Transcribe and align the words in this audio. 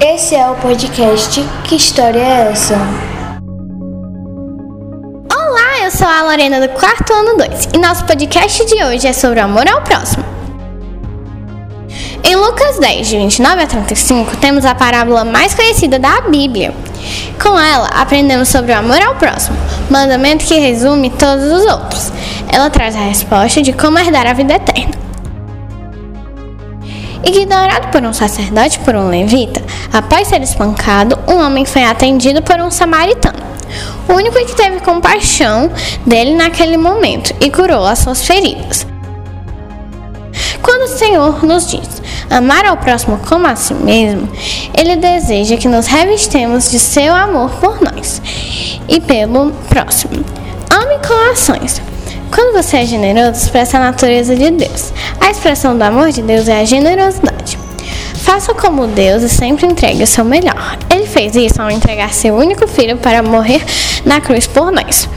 Esse 0.00 0.36
é 0.36 0.48
o 0.48 0.54
podcast 0.54 1.44
Que 1.64 1.74
História 1.74 2.20
é 2.20 2.52
essa? 2.52 2.76
Olá, 5.34 5.84
eu 5.84 5.90
sou 5.90 6.06
a 6.06 6.22
Lorena 6.22 6.60
do 6.60 6.68
quarto 6.68 7.12
ano 7.12 7.36
2 7.36 7.70
e 7.74 7.78
nosso 7.78 8.04
podcast 8.04 8.64
de 8.64 8.84
hoje 8.84 9.08
é 9.08 9.12
sobre 9.12 9.40
o 9.40 9.44
amor 9.44 9.66
ao 9.68 9.82
próximo. 9.82 10.24
Em 12.22 12.36
Lucas 12.36 12.78
10, 12.78 13.08
de 13.08 13.16
29 13.16 13.60
a 13.60 13.66
35, 13.66 14.36
temos 14.36 14.64
a 14.64 14.72
parábola 14.72 15.24
mais 15.24 15.52
conhecida 15.52 15.98
da 15.98 16.20
Bíblia. 16.20 16.72
Com 17.42 17.58
ela, 17.58 17.88
aprendemos 17.88 18.48
sobre 18.48 18.70
o 18.70 18.78
amor 18.78 19.02
ao 19.02 19.16
próximo, 19.16 19.56
mandamento 19.90 20.44
que 20.44 20.60
resume 20.60 21.10
todos 21.10 21.44
os 21.44 21.64
outros. 21.64 22.12
Ela 22.52 22.70
traz 22.70 22.94
a 22.94 23.00
resposta 23.00 23.60
de 23.60 23.72
como 23.72 23.98
herdar 23.98 24.28
a 24.28 24.32
vida 24.32 24.54
eterna. 24.54 24.97
Ignorado 27.24 27.90
por 27.90 28.02
um 28.02 28.12
sacerdote 28.12 28.78
por 28.80 28.94
um 28.94 29.08
levita, 29.08 29.62
após 29.92 30.28
ser 30.28 30.40
espancado, 30.42 31.18
um 31.26 31.36
homem 31.38 31.64
foi 31.64 31.84
atendido 31.84 32.42
por 32.42 32.60
um 32.60 32.70
samaritano, 32.70 33.38
o 34.08 34.12
único 34.12 34.36
que 34.44 34.54
teve 34.54 34.80
compaixão 34.80 35.70
dele 36.06 36.34
naquele 36.34 36.76
momento 36.76 37.34
e 37.40 37.50
curou 37.50 37.84
as 37.84 37.98
suas 37.98 38.24
feridas. 38.24 38.86
Quando 40.62 40.82
o 40.82 40.98
Senhor 40.98 41.44
nos 41.44 41.68
diz 41.68 42.02
amar 42.30 42.64
ao 42.64 42.76
próximo 42.76 43.18
como 43.28 43.46
a 43.46 43.56
si 43.56 43.74
mesmo, 43.74 44.28
Ele 44.74 44.96
deseja 44.96 45.56
que 45.56 45.68
nos 45.68 45.86
revistemos 45.86 46.70
de 46.70 46.78
seu 46.78 47.14
amor 47.14 47.50
por 47.52 47.80
nós 47.80 48.22
e 48.88 49.00
pelo 49.00 49.50
próximo. 49.68 50.24
Ame 50.70 50.98
com 51.06 51.32
ações. 51.32 51.87
Quando 52.30 52.54
você 52.54 52.78
é 52.78 52.86
generoso, 52.86 53.40
expressa 53.40 53.78
a 53.78 53.80
natureza 53.80 54.36
de 54.36 54.50
Deus. 54.50 54.92
A 55.20 55.30
expressão 55.30 55.76
do 55.76 55.82
amor 55.82 56.10
de 56.10 56.22
Deus 56.22 56.48
é 56.48 56.60
a 56.60 56.64
generosidade. 56.64 57.58
Faça 58.16 58.52
como 58.54 58.86
Deus 58.86 59.22
e 59.22 59.28
sempre 59.28 59.66
entregue 59.66 60.02
o 60.02 60.06
seu 60.06 60.24
melhor. 60.24 60.78
Ele 60.90 61.06
fez 61.06 61.34
isso 61.34 61.60
ao 61.60 61.70
entregar 61.70 62.12
seu 62.12 62.34
único 62.34 62.66
filho 62.66 62.96
para 62.98 63.22
morrer 63.22 63.64
na 64.04 64.20
cruz 64.20 64.46
por 64.46 64.70
nós. 64.70 65.08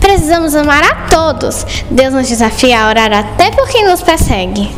Precisamos 0.00 0.54
amar 0.54 0.82
a 0.82 0.94
todos. 1.08 1.66
Deus 1.90 2.14
nos 2.14 2.28
desafia 2.28 2.80
a 2.80 2.88
orar 2.88 3.12
até 3.12 3.50
por 3.50 3.68
quem 3.68 3.86
nos 3.86 4.02
persegue. 4.02 4.70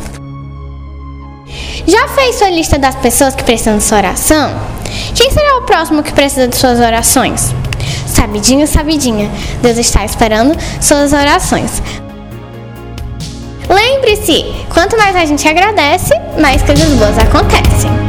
Já 1.85 2.07
fez 2.09 2.35
sua 2.35 2.49
lista 2.49 2.77
das 2.77 2.95
pessoas 2.95 3.33
que 3.33 3.43
precisam 3.43 3.77
de 3.77 3.83
sua 3.83 3.99
oração? 3.99 4.53
Quem 5.15 5.31
será 5.31 5.57
o 5.57 5.61
próximo 5.61 6.03
que 6.03 6.11
precisa 6.11 6.47
de 6.47 6.55
suas 6.57 6.79
orações? 6.79 7.53
Sabidinho, 8.17 8.65
sabidinha, 8.65 9.29
Deus 9.61 9.77
está 9.77 10.03
esperando 10.03 10.57
suas 10.81 11.13
orações. 11.13 11.83
Lembre-se, 13.69 14.43
quanto 14.73 14.97
mais 14.97 15.15
a 15.15 15.23
gente 15.23 15.47
agradece, 15.47 16.15
mais 16.41 16.63
coisas 16.63 16.89
boas 16.95 17.15
acontecem. 17.19 18.06